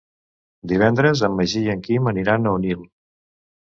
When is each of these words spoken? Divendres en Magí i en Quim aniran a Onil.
Divendres 0.71 1.23
en 1.29 1.37
Magí 1.43 1.63
i 1.69 1.71
en 1.77 1.87
Quim 1.91 2.13
aniran 2.17 2.49
a 2.53 2.59
Onil. 2.61 2.85